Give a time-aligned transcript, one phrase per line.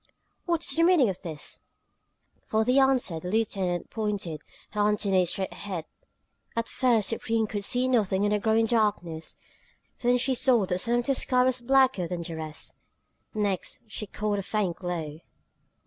[0.47, 1.61] "What is the meaning of this?"
[2.47, 5.85] For answer the lieutenant pointed her antennae straight ahead.
[6.55, 9.35] At first Supreme could see nothing in the growing darkness;
[9.99, 12.73] then she saw that some of the sky was blacker than the rest.
[13.35, 15.19] Next she caught a faint glow.